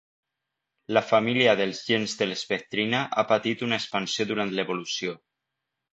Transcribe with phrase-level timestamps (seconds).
[0.97, 5.19] La família dels gens de l'espectrina ha patit una expansió durant l'evolució.